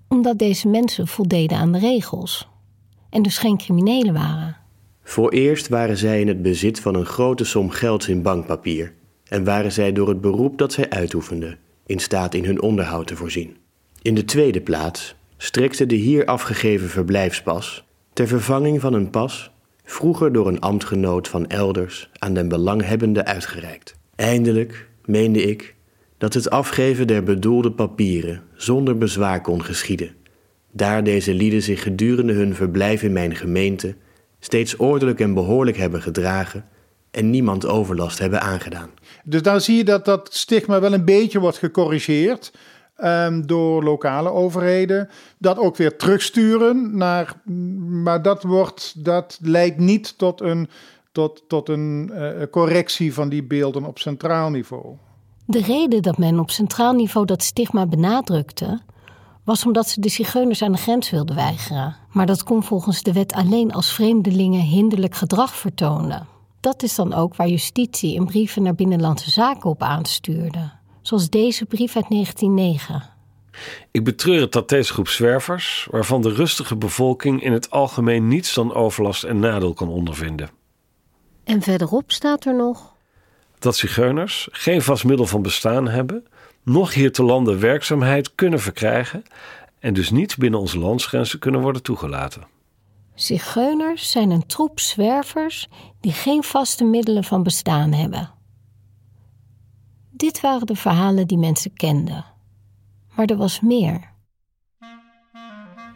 Omdat 0.07 0.37
deze 0.37 0.67
mensen 0.67 1.07
voldeden 1.07 1.57
aan 1.57 1.71
de 1.71 1.79
regels 1.79 2.47
en 3.09 3.21
dus 3.21 3.37
geen 3.37 3.57
criminelen 3.57 4.13
waren. 4.13 4.57
Vooreerst 5.03 5.67
waren 5.67 5.97
zij 5.97 6.21
in 6.21 6.27
het 6.27 6.41
bezit 6.41 6.79
van 6.79 6.95
een 6.95 7.05
grote 7.05 7.45
som 7.45 7.69
gelds 7.69 8.07
in 8.07 8.21
bankpapier 8.21 8.93
en 9.27 9.43
waren 9.43 9.71
zij 9.71 9.91
door 9.91 10.07
het 10.07 10.21
beroep 10.21 10.57
dat 10.57 10.73
zij 10.73 10.89
uitoefenden 10.89 11.57
in 11.85 11.99
staat 11.99 12.33
in 12.33 12.45
hun 12.45 12.61
onderhoud 12.61 13.07
te 13.07 13.15
voorzien. 13.15 13.57
In 14.01 14.15
de 14.15 14.25
tweede 14.25 14.61
plaats 14.61 15.15
strekte 15.37 15.85
de 15.85 15.95
hier 15.95 16.25
afgegeven 16.25 16.89
verblijfspas 16.89 17.85
ter 18.13 18.27
vervanging 18.27 18.81
van 18.81 18.93
een 18.93 19.09
pas 19.09 19.53
vroeger 19.85 20.33
door 20.33 20.47
een 20.47 20.61
ambtgenoot 20.61 21.27
van 21.27 21.47
elders 21.47 22.09
aan 22.17 22.33
den 22.33 22.47
belanghebbende 22.47 23.25
uitgereikt. 23.25 23.95
Eindelijk 24.15 24.87
meende 25.05 25.41
ik 25.43 25.75
dat 26.17 26.33
het 26.33 26.49
afgeven 26.49 27.07
der 27.07 27.23
bedoelde 27.23 27.71
papieren 27.71 28.43
zonder 28.53 28.97
bezwaar 28.97 29.41
kon 29.41 29.63
geschieden, 29.63 30.15
daar 30.71 31.03
deze 31.03 31.33
lieden 31.33 31.61
zich 31.61 31.81
gedurende 31.81 32.33
hun 32.33 32.55
verblijf 32.55 33.03
in 33.03 33.13
mijn 33.13 33.35
gemeente 33.35 33.95
steeds 34.39 34.75
ordelijk 34.75 35.19
en 35.19 35.33
behoorlijk 35.33 35.77
hebben 35.77 36.01
gedragen 36.01 36.65
en 37.11 37.29
niemand 37.29 37.65
overlast 37.65 38.19
hebben 38.19 38.41
aangedaan. 38.41 38.89
Dus 39.23 39.41
daar 39.41 39.61
zie 39.61 39.77
je 39.77 39.83
dat 39.83 40.05
dat 40.05 40.33
stigma 40.33 40.79
wel 40.79 40.93
een 40.93 41.05
beetje 41.05 41.39
wordt 41.39 41.57
gecorrigeerd. 41.57 42.51
Um, 43.03 43.47
door 43.47 43.83
lokale 43.83 44.31
overheden. 44.31 45.09
Dat 45.37 45.57
ook 45.57 45.75
weer 45.75 45.97
terugsturen 45.97 46.97
naar. 46.97 47.41
Maar 48.03 48.21
dat, 48.21 48.43
wordt, 48.43 49.05
dat 49.05 49.39
leidt 49.41 49.77
niet 49.77 50.17
tot 50.17 50.41
een, 50.41 50.69
tot, 51.11 51.43
tot 51.47 51.69
een 51.69 52.11
uh, 52.13 52.29
correctie 52.51 53.13
van 53.13 53.29
die 53.29 53.43
beelden 53.43 53.85
op 53.85 53.99
centraal 53.99 54.49
niveau. 54.49 54.95
De 55.45 55.61
reden 55.61 56.01
dat 56.01 56.17
men 56.17 56.39
op 56.39 56.51
centraal 56.51 56.93
niveau 56.93 57.25
dat 57.25 57.43
stigma 57.43 57.85
benadrukte. 57.85 58.81
was 59.43 59.65
omdat 59.65 59.89
ze 59.89 60.01
de 60.01 60.09
zigeuners 60.09 60.61
aan 60.61 60.71
de 60.71 60.77
grens 60.77 61.09
wilden 61.09 61.35
weigeren. 61.35 61.95
Maar 62.11 62.25
dat 62.25 62.43
kon 62.43 62.63
volgens 62.63 63.03
de 63.03 63.13
wet 63.13 63.33
alleen 63.33 63.73
als 63.73 63.93
vreemdelingen 63.93 64.61
hinderlijk 64.61 65.15
gedrag 65.15 65.55
vertoonden. 65.55 66.27
Dat 66.59 66.83
is 66.83 66.95
dan 66.95 67.13
ook 67.13 67.35
waar 67.35 67.47
justitie 67.47 68.15
in 68.15 68.25
brieven 68.25 68.63
naar 68.63 68.75
Binnenlandse 68.75 69.31
Zaken 69.31 69.69
op 69.69 69.81
aanstuurde 69.81 70.71
zoals 71.07 71.29
deze 71.29 71.65
brief 71.65 71.95
uit 71.95 72.09
1909. 72.09 73.03
Ik 73.91 74.03
betreur 74.03 74.41
het 74.41 74.51
dat 74.51 74.69
deze 74.69 74.93
groep 74.93 75.07
zwervers, 75.07 75.87
waarvan 75.91 76.21
de 76.21 76.33
rustige 76.33 76.75
bevolking 76.75 77.43
in 77.43 77.51
het 77.51 77.69
algemeen 77.69 78.27
niets 78.27 78.53
dan 78.53 78.73
overlast 78.73 79.23
en 79.23 79.39
nadeel 79.39 79.73
kan 79.73 79.87
ondervinden. 79.87 80.49
En 81.43 81.61
verderop 81.61 82.11
staat 82.11 82.45
er 82.45 82.55
nog. 82.55 82.93
Dat 83.59 83.75
zigeuners 83.75 84.47
geen 84.51 84.81
vast 84.81 85.03
middel 85.03 85.25
van 85.25 85.41
bestaan 85.41 85.87
hebben, 85.87 86.25
noch 86.63 86.93
hier 86.93 87.11
te 87.11 87.23
landen 87.23 87.59
werkzaamheid 87.59 88.35
kunnen 88.35 88.59
verkrijgen 88.59 89.23
en 89.79 89.93
dus 89.93 90.09
niet 90.09 90.37
binnen 90.37 90.59
onze 90.59 90.79
landsgrenzen 90.79 91.39
kunnen 91.39 91.61
worden 91.61 91.83
toegelaten. 91.83 92.47
Zigeuners 93.15 94.11
zijn 94.11 94.31
een 94.31 94.45
troep 94.45 94.79
zwervers 94.79 95.67
die 96.01 96.11
geen 96.11 96.43
vaste 96.43 96.83
middelen 96.83 97.23
van 97.23 97.43
bestaan 97.43 97.91
hebben. 97.93 98.33
Dit 100.17 100.41
waren 100.41 100.67
de 100.67 100.75
verhalen 100.75 101.27
die 101.27 101.37
mensen 101.37 101.73
kenden. 101.73 102.25
Maar 103.15 103.25
er 103.25 103.37
was 103.37 103.59
meer. 103.59 104.11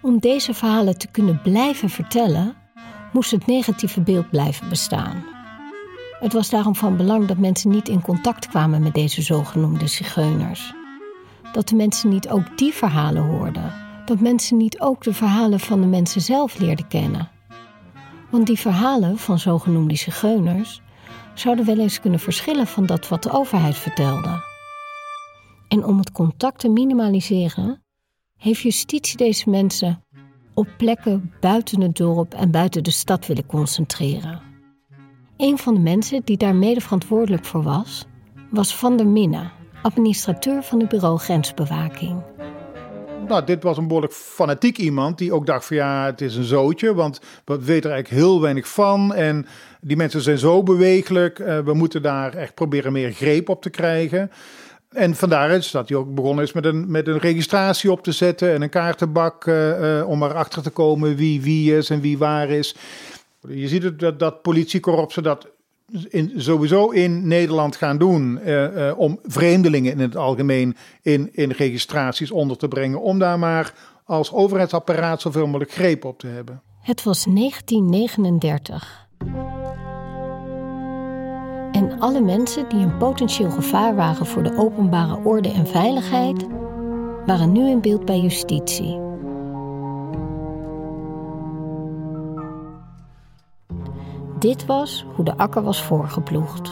Om 0.02 0.20
deze 0.20 0.54
verhalen 0.54 0.98
te 0.98 1.08
kunnen 1.08 1.42
blijven 1.42 1.90
vertellen, 1.90 2.56
moest 3.14 3.32
het 3.32 3.46
negatieve 3.46 4.02
beeld 4.02 4.30
blijven 4.30 4.70
bestaan. 4.70 5.24
Het 6.20 6.34
was 6.34 6.50
daarom 6.50 6.76
van 6.76 6.98
belang 6.98 7.28
dat 7.28 7.38
mensen 7.38 7.70
niet 7.70 7.90
in 7.90 8.02
contact 8.02 8.48
kwamen 8.48 8.82
met 8.84 8.94
deze 8.94 9.22
zogenoemde 9.22 9.88
zigeuners. 9.88 10.74
Dat 11.54 11.68
de 11.68 11.76
mensen 11.76 12.10
niet 12.10 12.30
ook 12.30 12.58
die 12.58 12.74
verhalen 12.74 13.24
hoorden. 13.24 13.74
Dat 14.06 14.20
mensen 14.20 14.58
niet 14.58 14.80
ook 14.80 15.04
de 15.04 15.14
verhalen 15.14 15.60
van 15.60 15.82
de 15.82 15.88
mensen 15.88 16.22
zelf 16.22 16.58
leerden 16.58 16.88
kennen. 16.88 17.30
Want 18.30 18.48
die 18.48 18.60
verhalen 18.60 19.18
van 19.18 19.40
zogenoemde 19.40 19.96
zigeuners 19.96 20.82
zouden 21.40 21.66
wel 21.66 21.80
eens 21.80 22.00
kunnen 22.00 22.20
verschillen 22.20 22.68
van 22.68 22.86
dat 22.86 23.08
wat 23.08 23.24
de 23.24 23.32
overheid 23.32 23.78
vertelde. 23.78 24.44
En 25.68 25.86
om 25.86 25.98
het 25.98 26.12
contact 26.12 26.60
te 26.60 26.70
minimaliseren, 26.70 27.84
heeft 28.38 28.62
justitie 28.62 29.18
deze 29.18 29.50
mensen 29.50 30.04
op 30.54 30.68
plekken 30.78 31.34
buiten 31.40 31.82
het 31.82 31.96
dorp 31.96 32.34
en 32.34 32.52
buiten 32.52 32.84
de 32.84 32.92
stad 32.92 33.26
willen 33.26 33.46
concentreren. 33.46 34.42
Een 35.38 35.58
van 35.58 35.74
de 35.74 35.80
mensen 35.80 36.22
die 36.24 36.38
daar 36.38 36.56
mede 36.56 36.82
verantwoordelijk 36.82 37.46
voor 37.46 37.64
was, 37.64 38.06
was 38.52 38.76
Van 38.76 38.98
der 38.98 39.08
Minne, 39.08 39.50
administrateur 39.82 40.64
van 40.64 40.80
het 40.80 40.90
bureau 40.90 41.18
grensbewaking. 41.18 42.22
Nou, 43.28 43.46
dit 43.46 43.64
was 43.64 43.78
een 43.78 43.88
behoorlijk 43.88 44.14
fanatiek 44.14 44.78
iemand 44.78 45.18
die 45.18 45.34
ook 45.34 45.46
dacht 45.46 45.66
van 45.66 45.76
ja, 45.76 46.06
het 46.06 46.22
is 46.22 46.36
een 46.36 46.44
zootje, 46.44 46.94
want 46.94 47.20
we 47.46 47.66
weten 47.66 47.90
er 47.90 47.96
eigenlijk 47.96 48.24
heel 48.24 48.42
weinig 48.42 48.68
van 48.68 49.14
en 49.14 49.46
die 49.82 49.98
mensen 49.98 50.22
zijn 50.22 50.38
zo 50.38 50.64
bewegelijk, 50.64 51.40
uh, 51.40 51.60
we 51.60 51.74
moeten 51.74 52.02
daar 52.02 52.34
echt 52.34 52.54
proberen 52.54 52.92
meer 52.92 53.12
greep 53.12 53.50
op 53.50 53.62
te 53.62 53.70
krijgen. 53.70 54.32
En 54.90 55.16
vandaar 55.16 55.52
is 55.52 55.72
dat 55.72 55.90
hij 55.90 55.98
ook 55.98 56.16
begonnen 56.16 56.44
is 56.44 56.54
met 56.54 56.66
een, 56.66 56.92
met 56.92 57.08
een 57.08 57.18
registratie 57.18 57.92
op 57.92 58.04
te 58.04 58.12
zetten 58.12 58.54
en 58.54 58.62
een 58.62 58.70
kaartenbak 58.70 59.46
uh, 59.46 60.04
om 60.08 60.24
erachter 60.24 60.62
te 60.62 60.70
komen 60.70 61.16
wie 61.16 61.42
wie 61.42 61.78
is 61.78 61.90
en 61.90 62.02
wie 62.02 62.18
waar 62.18 62.50
is. 62.50 62.76
Je 63.48 63.68
ziet 63.68 64.00
dat, 64.00 64.20
dat 64.20 64.42
politiekorpsen 64.42 65.24
dat 65.24 65.48
sowieso 66.36 66.90
in 66.90 67.28
Nederland 67.28 67.76
gaan 67.76 67.98
doen 67.98 68.40
om 68.96 69.20
vreemdelingen 69.24 69.92
in 69.92 70.00
het 70.00 70.16
algemeen 70.16 70.76
in, 71.02 71.30
in 71.32 71.52
registraties 71.52 72.32
onder 72.32 72.58
te 72.58 72.68
brengen, 72.68 73.02
om 73.02 73.20
daar 73.20 73.40
maar 73.40 73.74
als 74.04 74.34
overheidsapparaat 74.34 75.22
zoveel 75.22 75.46
mogelijk 75.46 75.72
greep 75.72 76.06
op 76.06 76.20
te 76.20 76.28
hebben. 76.28 76.62
Het 76.82 77.04
was 77.04 77.24
1939. 77.24 79.09
En 81.72 82.00
alle 82.00 82.22
mensen 82.22 82.70
die 82.70 82.80
een 82.80 82.98
potentieel 82.98 83.50
gevaar 83.50 83.96
waren 83.96 84.26
voor 84.26 84.44
de 84.44 84.58
openbare 84.58 85.20
orde 85.24 85.52
en 85.52 85.68
veiligheid, 85.68 86.48
waren 87.26 87.52
nu 87.52 87.70
in 87.70 87.82
beeld 87.82 88.06
bij 88.06 88.20
justitie. 88.20 89.00
Dit 94.40 94.66
was 94.66 95.06
hoe 95.16 95.26
de 95.26 95.38
akker 95.38 95.62
was 95.62 95.84
voorgeploegd. 95.84 96.70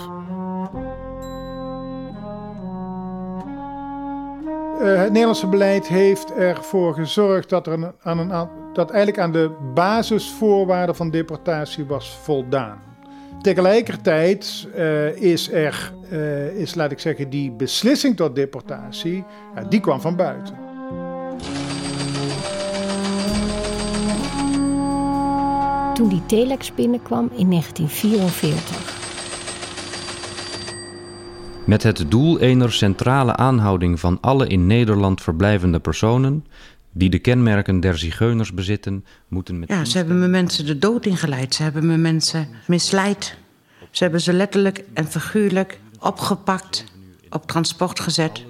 Uh, 4.82 4.98
het 4.98 5.08
Nederlandse 5.08 5.48
beleid 5.48 5.88
heeft 5.88 6.34
ervoor 6.34 6.94
gezorgd 6.94 7.50
dat, 7.50 7.68
er 7.68 7.74
een, 7.74 7.92
aan 8.02 8.18
een, 8.18 8.50
dat 8.78 8.90
eigenlijk 8.90 9.24
aan 9.24 9.32
de 9.32 9.52
basisvoorwaarden 9.74 10.96
van 10.96 11.10
deportatie 11.10 11.86
was 11.86 12.18
voldaan. 12.22 12.80
Tegelijkertijd 13.42 14.68
uh, 14.76 15.16
is 15.16 15.52
er, 15.52 15.94
uh, 16.12 16.48
is, 16.48 16.76
laat 16.76 16.92
ik 16.92 17.00
zeggen, 17.00 17.30
die 17.30 17.52
beslissing 17.52 18.16
tot 18.16 18.36
deportatie, 18.36 19.24
die 19.70 19.80
kwam 19.80 20.02
van 20.02 20.16
buiten. 20.16 20.66
toen 25.94 26.10
die 26.10 26.26
telex 26.26 26.74
binnenkwam 26.74 27.30
in 27.36 27.50
1944. 27.50 28.98
Met 31.66 31.84
het 31.84 32.06
doel 32.08 32.40
ener 32.40 32.72
centrale 32.72 33.36
aanhouding 33.36 34.00
van 34.00 34.18
alle 34.22 34.48
in 34.48 34.68
Nederland 34.68 35.22
verblijvende 35.22 35.80
personen 35.80 36.46
die 36.98 37.10
de 37.10 37.20
kenmerken 37.20 37.80
der 37.80 37.98
zigeuners 37.98 38.54
bezitten, 38.54 39.06
moeten 39.28 39.60
met. 39.60 39.70
Ja, 39.70 39.86
ze 39.86 39.98
hebben 39.98 40.20
me 40.20 40.28
mensen 40.28 40.66
de 40.66 40.78
dood 40.78 41.06
ingeleid. 41.06 41.56
Ze 41.56 41.64
hebben 41.64 41.86
me 41.86 41.98
mensen 41.98 42.48
misleid. 42.68 43.38
Ze 43.92 44.04
hebben 44.04 44.22
ze 44.22 44.34
letterlijk 44.34 44.84
en 44.94 45.08
figuurlijk 45.08 45.80
opgepakt, 46.00 46.86
op 47.30 47.48
transport 47.48 48.00
gezet 48.00 48.46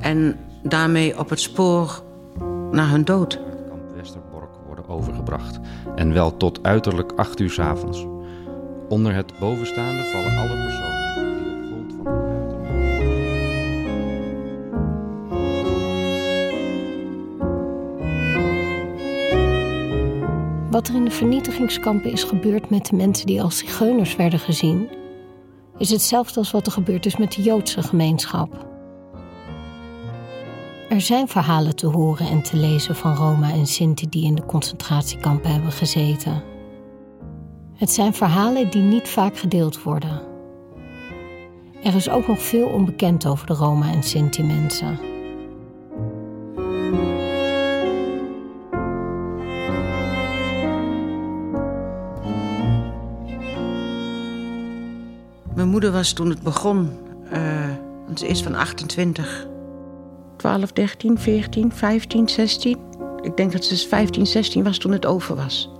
en 0.00 0.36
daarmee 0.62 1.18
op 1.18 1.30
het 1.30 1.40
spoor 1.40 2.02
naar 2.70 2.90
hun 2.90 3.04
dood 3.04 3.40
overgebracht 4.92 5.58
en 5.96 6.12
wel 6.12 6.36
tot 6.36 6.62
uiterlijk 6.62 7.12
8 7.12 7.40
uur 7.40 7.50
's 7.50 7.58
avonds. 7.58 8.06
Onder 8.88 9.14
het 9.14 9.32
bovenstaande 9.40 10.02
vallen 10.02 10.36
alle 10.36 10.62
personen 10.62 10.91
Wat 20.72 20.88
er 20.88 20.94
in 20.94 21.04
de 21.04 21.10
vernietigingskampen 21.10 22.12
is 22.12 22.24
gebeurd 22.24 22.70
met 22.70 22.86
de 22.86 22.96
mensen 22.96 23.26
die 23.26 23.42
als 23.42 23.58
zigeuners 23.58 24.16
werden 24.16 24.38
gezien, 24.38 24.88
is 25.78 25.90
hetzelfde 25.90 26.38
als 26.38 26.50
wat 26.50 26.66
er 26.66 26.72
gebeurd 26.72 27.06
is 27.06 27.16
met 27.16 27.32
de 27.32 27.42
Joodse 27.42 27.82
gemeenschap. 27.82 28.66
Er 30.88 31.00
zijn 31.00 31.28
verhalen 31.28 31.76
te 31.76 31.86
horen 31.86 32.26
en 32.26 32.42
te 32.42 32.56
lezen 32.56 32.96
van 32.96 33.14
Roma 33.14 33.50
en 33.50 33.66
Sinti 33.66 34.08
die 34.08 34.24
in 34.24 34.34
de 34.34 34.46
concentratiekampen 34.46 35.52
hebben 35.52 35.72
gezeten. 35.72 36.42
Het 37.74 37.90
zijn 37.90 38.14
verhalen 38.14 38.70
die 38.70 38.82
niet 38.82 39.08
vaak 39.08 39.38
gedeeld 39.38 39.82
worden. 39.82 40.22
Er 41.82 41.94
is 41.94 42.08
ook 42.08 42.26
nog 42.26 42.42
veel 42.42 42.66
onbekend 42.66 43.26
over 43.26 43.46
de 43.46 43.54
Roma 43.54 43.92
en 43.92 44.02
Sinti 44.02 44.42
moeder 55.72 55.92
was 55.92 56.12
toen 56.12 56.28
het 56.28 56.42
begon, 56.42 56.98
eh, 57.30 57.68
want 58.06 58.18
ze 58.18 58.26
is 58.26 58.42
van 58.42 58.54
28, 58.54 59.46
12, 60.36 60.72
13, 60.72 61.18
14, 61.18 61.72
15, 61.72 62.28
16. 62.28 62.78
Ik 63.22 63.36
denk 63.36 63.52
dat 63.52 63.64
ze 63.64 63.88
15, 63.88 64.26
16 64.26 64.64
was 64.64 64.78
toen 64.78 64.92
het 64.92 65.06
over 65.06 65.36
was. 65.36 65.70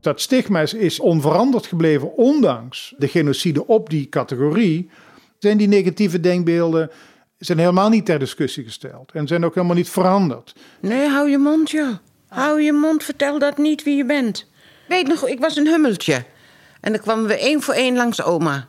Dat 0.00 0.20
stigma 0.20 0.60
is, 0.60 0.74
is 0.74 1.00
onveranderd 1.00 1.66
gebleven, 1.66 2.16
ondanks 2.16 2.94
de 2.98 3.08
genocide 3.08 3.66
op 3.66 3.90
die 3.90 4.08
categorie. 4.08 4.90
Zijn 5.38 5.56
die 5.56 5.68
negatieve 5.68 6.20
denkbeelden 6.20 6.90
zijn 7.38 7.58
helemaal 7.58 7.88
niet 7.88 8.06
ter 8.06 8.18
discussie 8.18 8.64
gesteld 8.64 9.12
en 9.12 9.26
zijn 9.26 9.44
ook 9.44 9.54
helemaal 9.54 9.76
niet 9.76 9.90
veranderd. 9.90 10.54
Nee, 10.80 11.08
hou 11.08 11.30
je 11.30 11.38
mond, 11.38 11.70
joh. 11.70 11.96
Hou 12.28 12.60
je 12.62 12.72
mond, 12.72 13.04
vertel 13.04 13.38
dat 13.38 13.58
niet 13.58 13.82
wie 13.82 13.96
je 13.96 14.04
bent. 14.04 14.48
Weet 14.90 15.06
nog, 15.06 15.26
ik 15.26 15.40
was 15.40 15.56
een 15.56 15.66
hummeltje. 15.66 16.24
En 16.80 16.92
dan 16.92 17.00
kwamen 17.00 17.26
we 17.26 17.38
één 17.38 17.62
voor 17.62 17.74
één 17.74 17.96
langs 17.96 18.22
oma. 18.22 18.66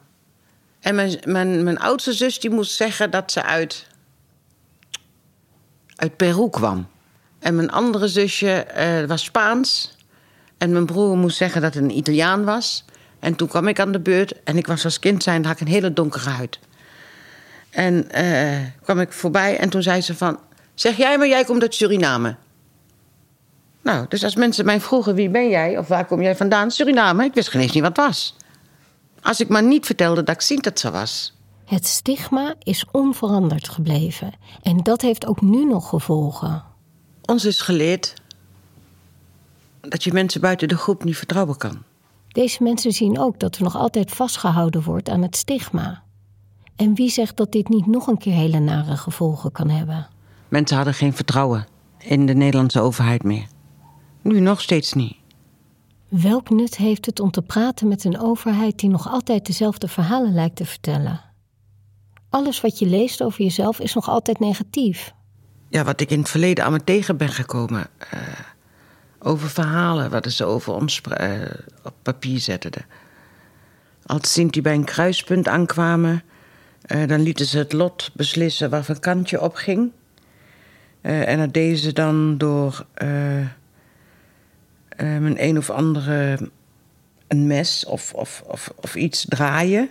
En 0.79 0.95
mijn, 0.95 1.19
mijn, 1.25 1.63
mijn 1.63 1.79
oudste 1.79 2.13
zus 2.13 2.39
die 2.39 2.49
moest 2.49 2.75
zeggen 2.75 3.11
dat 3.11 3.31
ze 3.31 3.43
uit, 3.43 3.87
uit 5.95 6.17
Peru 6.17 6.49
kwam. 6.49 6.87
En 7.39 7.55
mijn 7.55 7.71
andere 7.71 8.07
zusje 8.07 8.51
eh, 8.51 9.05
was 9.05 9.23
Spaans. 9.23 9.95
En 10.57 10.71
mijn 10.71 10.85
broer 10.85 11.17
moest 11.17 11.37
zeggen 11.37 11.61
dat 11.61 11.73
het 11.73 11.83
een 11.83 11.97
Italiaan 11.97 12.43
was. 12.43 12.85
En 13.19 13.35
toen 13.35 13.47
kwam 13.47 13.67
ik 13.67 13.79
aan 13.79 13.91
de 13.91 13.99
beurt. 13.99 14.43
En 14.43 14.57
ik 14.57 14.67
was 14.67 14.83
als 14.83 14.99
kind 14.99 15.23
zijn, 15.23 15.45
had 15.45 15.53
ik 15.55 15.61
een 15.61 15.73
hele 15.73 15.93
donkere 15.93 16.29
huid. 16.29 16.59
En 17.69 18.11
eh, 18.11 18.59
kwam 18.83 18.99
ik 18.99 19.11
voorbij 19.11 19.57
en 19.57 19.69
toen 19.69 19.83
zei 19.83 20.01
ze 20.01 20.15
van... 20.15 20.39
Zeg 20.73 20.97
jij 20.97 21.17
maar, 21.17 21.27
jij 21.27 21.43
komt 21.43 21.61
uit 21.61 21.75
Suriname. 21.75 22.35
Nou, 23.81 24.05
dus 24.09 24.23
als 24.23 24.35
mensen 24.35 24.65
mij 24.65 24.81
vroegen 24.81 25.15
wie 25.15 25.29
ben 25.29 25.49
jij 25.49 25.77
of 25.77 25.87
waar 25.87 26.05
kom 26.05 26.21
jij 26.21 26.35
vandaan? 26.35 26.71
Suriname, 26.71 27.23
ik 27.23 27.33
wist 27.33 27.49
geen 27.49 27.61
eens 27.61 27.71
niet 27.71 27.83
wat 27.83 27.97
het 27.97 28.05
was. 28.05 28.35
Als 29.21 29.39
ik 29.39 29.49
maar 29.49 29.63
niet 29.63 29.85
vertelde 29.85 30.23
dat 30.23 30.35
ik 30.35 30.41
ziet 30.41 30.63
dat 30.63 30.79
ze 30.79 30.91
was. 30.91 31.33
Het 31.65 31.87
stigma 31.87 32.55
is 32.59 32.85
onveranderd 32.91 33.69
gebleven 33.69 34.33
en 34.61 34.77
dat 34.77 35.01
heeft 35.01 35.25
ook 35.25 35.41
nu 35.41 35.65
nog 35.65 35.89
gevolgen. 35.89 36.63
Ons 37.25 37.45
is 37.45 37.61
geleerd 37.61 38.13
dat 39.81 40.03
je 40.03 40.13
mensen 40.13 40.41
buiten 40.41 40.67
de 40.67 40.77
groep 40.77 41.03
niet 41.03 41.17
vertrouwen 41.17 41.57
kan. 41.57 41.83
Deze 42.27 42.63
mensen 42.63 42.91
zien 42.91 43.19
ook 43.19 43.39
dat 43.39 43.55
er 43.55 43.63
nog 43.63 43.75
altijd 43.75 44.11
vastgehouden 44.11 44.83
wordt 44.83 45.09
aan 45.09 45.21
het 45.21 45.35
stigma. 45.35 46.03
En 46.75 46.95
wie 46.95 47.09
zegt 47.09 47.37
dat 47.37 47.51
dit 47.51 47.69
niet 47.69 47.85
nog 47.85 48.07
een 48.07 48.17
keer 48.17 48.33
hele 48.33 48.59
nare 48.59 48.97
gevolgen 48.97 49.51
kan 49.51 49.69
hebben? 49.69 50.07
Mensen 50.47 50.75
hadden 50.75 50.93
geen 50.93 51.13
vertrouwen 51.13 51.67
in 51.97 52.25
de 52.25 52.33
Nederlandse 52.33 52.81
overheid 52.81 53.23
meer. 53.23 53.45
Nu 54.21 54.39
nog 54.39 54.61
steeds 54.61 54.93
niet. 54.93 55.15
Welk 56.07 56.49
nut 56.49 56.77
heeft 56.77 57.05
het 57.05 57.19
om 57.19 57.31
te 57.31 57.41
praten 57.41 57.87
met 57.87 58.03
een 58.03 58.19
overheid 58.19 58.79
die 58.79 58.89
nog 58.89 59.07
altijd 59.07 59.45
dezelfde 59.45 59.87
verhalen 59.87 60.33
lijkt 60.33 60.55
te 60.55 60.65
vertellen? 60.65 61.21
Alles 62.29 62.61
wat 62.61 62.79
je 62.79 62.85
leest 62.85 63.23
over 63.23 63.43
jezelf 63.43 63.79
is 63.79 63.93
nog 63.93 64.09
altijd 64.09 64.39
negatief. 64.39 65.13
Ja, 65.69 65.83
wat 65.83 66.01
ik 66.01 66.09
in 66.09 66.19
het 66.19 66.29
verleden 66.29 66.65
aan 66.65 66.71
me 66.71 66.83
tegen 66.83 67.17
ben 67.17 67.29
gekomen. 67.29 67.87
eh, 67.97 68.19
over 69.23 69.49
verhalen 69.49 70.09
wat 70.09 70.31
ze 70.31 70.45
over 70.45 70.73
ons 70.73 71.01
eh, 71.01 71.41
op 71.83 71.93
papier 72.01 72.39
zetten. 72.39 72.71
Als 74.05 74.33
Sinti 74.33 74.61
bij 74.61 74.73
een 74.73 74.83
kruispunt 74.83 75.47
aankwamen, 75.47 76.23
eh, 76.81 77.07
dan 77.07 77.21
lieten 77.21 77.45
ze 77.45 77.57
het 77.57 77.73
lot 77.73 78.11
beslissen 78.13 78.69
waar 78.69 78.89
een 78.89 78.99
kantje 78.99 79.41
op 79.41 79.55
ging. 79.55 79.91
Eh, 81.01 81.27
en 81.27 81.37
dat 81.37 81.53
deden 81.53 81.77
ze 81.77 81.93
dan 81.93 82.37
door 82.37 82.85
eh, 85.01 85.15
een 85.15 85.43
een 85.43 85.57
of 85.57 85.69
andere 85.69 86.37
een 87.27 87.47
mes 87.47 87.85
of, 87.85 88.13
of, 88.13 88.43
of, 88.45 88.73
of 88.75 88.95
iets 88.95 89.25
draaien. 89.29 89.89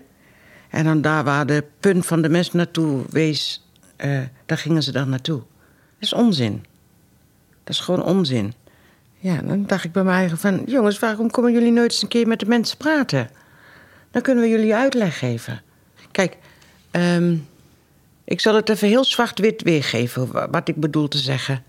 En 0.68 0.84
dan 0.84 1.00
daar 1.00 1.24
waar 1.24 1.46
de 1.46 1.64
punt 1.80 2.06
van 2.06 2.22
de 2.22 2.28
mes 2.28 2.52
naartoe 2.52 3.04
wees, 3.10 3.66
eh, 3.96 4.20
daar 4.46 4.58
gingen 4.58 4.82
ze 4.82 4.92
dan 4.92 5.08
naartoe. 5.08 5.38
Dat 5.38 5.44
is 5.98 6.12
onzin. 6.12 6.64
Dat 7.64 7.74
is 7.74 7.80
gewoon 7.80 8.04
onzin. 8.04 8.54
Ja, 9.18 9.36
dan 9.42 9.66
dacht 9.66 9.84
ik 9.84 9.92
bij 9.92 10.04
mij 10.04 10.14
eigen 10.14 10.38
van... 10.38 10.62
jongens, 10.66 10.98
waarom 10.98 11.30
komen 11.30 11.52
jullie 11.52 11.72
nooit 11.72 11.92
eens 11.92 12.02
een 12.02 12.08
keer 12.08 12.26
met 12.26 12.40
de 12.40 12.46
mensen 12.46 12.76
praten? 12.76 13.30
Dan 14.10 14.22
kunnen 14.22 14.44
we 14.44 14.50
jullie 14.50 14.74
uitleg 14.74 15.18
geven. 15.18 15.62
Kijk, 16.10 16.36
ehm, 16.90 17.36
ik 18.24 18.40
zal 18.40 18.54
het 18.54 18.68
even 18.68 18.88
heel 18.88 19.04
zwart-wit 19.04 19.62
weergeven... 19.62 20.32
wa- 20.32 20.50
wat 20.50 20.68
ik 20.68 20.76
bedoel 20.76 21.08
te 21.08 21.18
zeggen. 21.18 21.62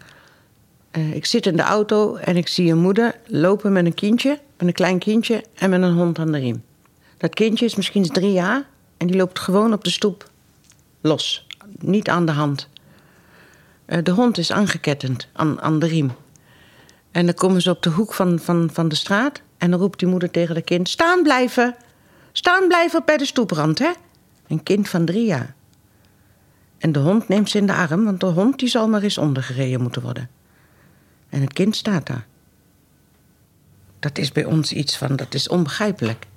Eh, 0.91 1.13
ik 1.13 1.25
zit 1.25 1.45
in 1.45 1.55
de 1.55 1.61
auto 1.61 2.15
en 2.15 2.37
ik 2.37 2.47
zie 2.47 2.71
een 2.71 2.77
moeder 2.77 3.15
lopen 3.25 3.71
met 3.71 3.85
een 3.85 3.93
kindje... 3.93 4.39
met 4.57 4.67
een 4.67 4.73
klein 4.73 4.99
kindje 4.99 5.43
en 5.55 5.69
met 5.69 5.81
een 5.81 5.93
hond 5.93 6.19
aan 6.19 6.31
de 6.31 6.37
riem. 6.37 6.63
Dat 7.17 7.33
kindje 7.33 7.65
is 7.65 7.75
misschien 7.75 8.03
drie 8.03 8.31
jaar... 8.31 8.63
en 8.97 9.07
die 9.07 9.15
loopt 9.15 9.39
gewoon 9.39 9.73
op 9.73 9.83
de 9.83 9.89
stoep 9.89 10.29
los. 11.01 11.47
Niet 11.79 12.09
aan 12.09 12.25
de 12.25 12.31
hand. 12.31 12.69
Eh, 13.85 14.03
de 14.03 14.11
hond 14.11 14.37
is 14.37 14.51
aangekettend 14.51 15.27
aan, 15.33 15.61
aan 15.61 15.79
de 15.79 15.87
riem. 15.87 16.11
En 17.11 17.25
dan 17.25 17.35
komen 17.35 17.61
ze 17.61 17.69
op 17.69 17.83
de 17.83 17.89
hoek 17.89 18.13
van, 18.13 18.39
van, 18.39 18.69
van 18.73 18.87
de 18.87 18.95
straat. 18.95 19.41
En 19.57 19.71
dan 19.71 19.79
roept 19.79 19.99
die 19.99 20.07
moeder 20.07 20.31
tegen 20.31 20.55
de 20.55 20.61
kind: 20.61 20.89
Staan 20.89 21.23
blijven! 21.23 21.75
Staan 22.31 22.67
blijven 22.67 23.01
bij 23.05 23.17
de 23.17 23.25
stoeprand, 23.25 23.79
hè? 23.79 23.91
Een 24.47 24.63
kind 24.63 24.89
van 24.89 25.05
drie 25.05 25.25
jaar. 25.25 25.53
En 26.77 26.91
de 26.91 26.99
hond 26.99 27.27
neemt 27.27 27.49
ze 27.49 27.57
in 27.57 27.65
de 27.65 27.73
arm, 27.73 28.03
want 28.03 28.19
de 28.19 28.25
hond 28.25 28.59
die 28.59 28.69
zal 28.69 28.87
maar 28.87 29.01
eens 29.01 29.17
ondergereden 29.17 29.81
moeten 29.81 30.01
worden. 30.01 30.29
En 31.31 31.41
het 31.41 31.53
kind 31.53 31.75
staat 31.75 32.07
daar. 32.07 32.25
Dat 33.99 34.17
is 34.17 34.31
bij 34.31 34.45
ons 34.45 34.73
iets 34.73 34.97
van, 34.97 35.15
dat 35.15 35.33
is 35.33 35.47
onbegrijpelijk. 35.47 36.27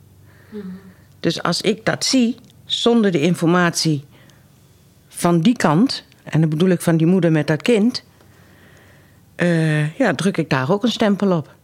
Dus 1.21 1.43
als 1.43 1.61
ik 1.61 1.85
dat 1.85 2.05
zie, 2.05 2.37
zonder 2.65 3.11
de 3.11 3.21
informatie 3.21 4.05
van 5.09 5.41
die 5.41 5.57
kant, 5.57 6.05
en 6.23 6.41
dan 6.41 6.51
bedoel 6.51 6.69
ik 6.69 6.81
van 6.81 6.97
die 6.97 7.07
moeder 7.07 7.33
met 7.33 7.47
dat 7.47 7.63
kind, 7.63 8.05
eh, 9.35 9.99
ja, 9.99 10.15
druk 10.15 10.37
ik 10.37 10.51
daar 10.51 10.71
ook 10.71 10.83
een 10.83 10.91
stempel 10.91 11.37
op. 11.37 11.55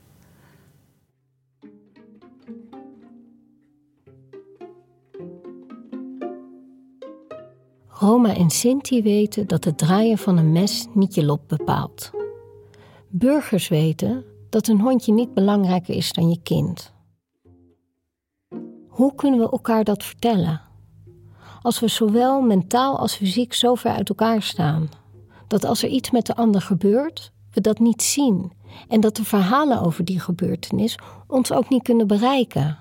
Roma 7.89 8.35
en 8.35 8.51
Sinti 8.51 9.03
weten 9.03 9.47
dat 9.47 9.65
het 9.65 9.79
draaien 9.79 10.19
van 10.19 10.37
een 10.37 10.53
mes 10.53 10.87
niet 10.95 11.15
je 11.15 11.25
lot 11.25 11.47
bepaalt. 11.47 12.11
Burgers 13.13 13.69
weten 13.69 14.25
dat 14.51 14.69
een 14.69 14.81
hondje 14.81 15.13
niet 15.13 15.35
belangrijker 15.35 15.95
is 15.95 16.13
dan 16.13 16.29
je 16.29 16.43
kind. 16.43 16.93
Hoe 18.89 19.15
kunnen 19.15 19.41
we 19.41 19.51
elkaar 19.51 19.85
dat 19.85 20.05
vertellen? 20.05 20.61
Als 21.63 21.81
we 21.81 21.89
zowel 21.89 22.41
mentaal 22.41 22.99
als 22.99 23.17
fysiek 23.17 23.53
zo 23.53 23.75
ver 23.75 23.93
uit 23.93 24.09
elkaar 24.09 24.43
staan, 24.43 24.89
dat 25.47 25.65
als 25.65 25.83
er 25.83 25.89
iets 25.89 26.11
met 26.11 26.27
de 26.27 26.35
ander 26.35 26.61
gebeurt, 26.61 27.33
we 27.53 27.61
dat 27.61 27.79
niet 27.79 28.03
zien 28.03 28.53
en 28.89 29.01
dat 29.01 29.17
de 29.17 29.25
verhalen 29.25 29.81
over 29.81 30.05
die 30.05 30.21
gebeurtenis 30.21 30.99
ons 31.27 31.53
ook 31.53 31.69
niet 31.69 31.83
kunnen 31.83 32.07
bereiken. 32.07 32.79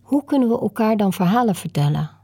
Hoe 0.00 0.24
kunnen 0.24 0.48
we 0.48 0.60
elkaar 0.60 0.96
dan 0.96 1.12
verhalen 1.12 1.54
vertellen? 1.54 2.17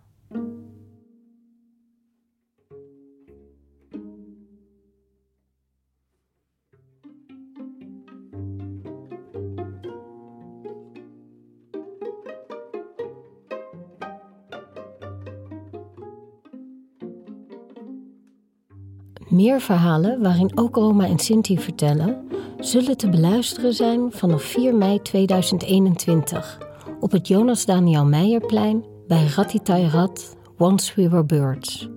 Meer 19.29 19.61
verhalen, 19.61 20.23
waarin 20.23 20.59
ook 20.59 20.77
Roma 20.77 21.07
en 21.07 21.19
Sinti 21.19 21.59
vertellen, 21.59 22.29
zullen 22.59 22.97
te 22.97 23.09
beluisteren 23.09 23.75
zijn 23.75 24.13
vanaf 24.13 24.43
4 24.43 24.75
mei 24.75 25.03
2021 25.03 26.59
op 27.01 27.11
het 27.11 27.29
Jonas 27.29 27.65
Daniel 27.65 28.05
Meijerplein 28.05 28.85
bij 29.07 29.27
Ratitai 29.27 29.89
Rat 29.89 30.37
Once 30.59 30.93
We 30.95 31.09
Were 31.09 31.25
Birds. 31.25 31.89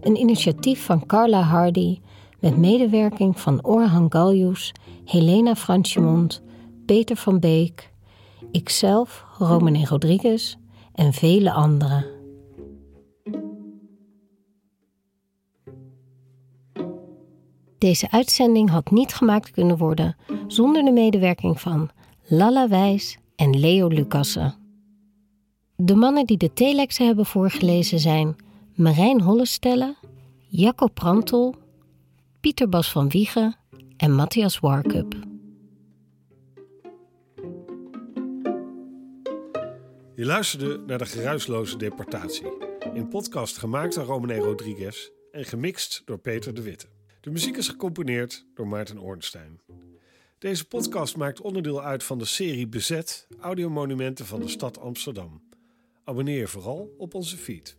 Een 0.00 0.16
initiatief 0.16 0.84
van 0.84 1.06
Carla 1.06 1.40
Hardy 1.40 2.00
met 2.40 2.56
medewerking 2.56 3.40
van 3.40 3.64
Orhan 3.64 4.12
Galjus, 4.12 4.72
Helena 5.04 5.54
Franchimond, 5.54 6.42
Peter 6.86 7.16
van 7.16 7.40
Beek, 7.40 7.92
ikzelf, 8.50 9.24
Romane 9.38 9.86
Rodriguez 9.86 10.56
en 10.94 11.12
vele 11.12 11.52
anderen. 11.52 12.11
Deze 17.82 18.10
uitzending 18.10 18.70
had 18.70 18.90
niet 18.90 19.14
gemaakt 19.14 19.50
kunnen 19.50 19.76
worden 19.76 20.16
zonder 20.46 20.84
de 20.84 20.90
medewerking 20.90 21.60
van 21.60 21.90
Lalla 22.26 22.68
Wijs 22.68 23.18
en 23.36 23.60
Leo 23.60 23.88
Lucassen. 23.88 24.54
De 25.76 25.94
mannen 25.94 26.26
die 26.26 26.36
de 26.36 26.52
telexen 26.52 27.06
hebben 27.06 27.26
voorgelezen 27.26 27.98
zijn 27.98 28.36
Marijn 28.74 29.20
Hollestelle, 29.20 29.96
Jacco 30.48 30.86
Prantel, 30.86 31.54
Pieter 32.40 32.68
Bas 32.68 32.92
van 32.92 33.08
Wiegen 33.08 33.56
en 33.96 34.12
Matthias 34.12 34.60
Warkup. 34.60 35.14
Je 40.14 40.24
luisterde 40.24 40.82
naar 40.86 40.98
de 40.98 41.06
geruisloze 41.06 41.76
deportatie. 41.76 42.46
In 42.94 43.08
podcast 43.08 43.58
gemaakt 43.58 43.94
door 43.94 44.04
Romane 44.04 44.36
Rodriguez 44.36 45.08
en 45.32 45.44
gemixt 45.44 46.02
door 46.04 46.18
Peter 46.18 46.54
de 46.54 46.62
Witte. 46.62 46.91
De 47.22 47.30
muziek 47.30 47.56
is 47.56 47.68
gecomponeerd 47.68 48.46
door 48.54 48.68
Maarten 48.68 48.98
Ornstein. 48.98 49.60
Deze 50.38 50.68
podcast 50.68 51.16
maakt 51.16 51.40
onderdeel 51.40 51.82
uit 51.82 52.02
van 52.02 52.18
de 52.18 52.24
serie 52.24 52.68
Bezet 52.68 53.26
Audiomonumenten 53.40 54.26
van 54.26 54.40
de 54.40 54.48
stad 54.48 54.78
Amsterdam. 54.78 55.42
Abonneer 56.04 56.38
je 56.38 56.46
vooral 56.46 56.94
op 56.98 57.14
onze 57.14 57.36
feed. 57.36 57.76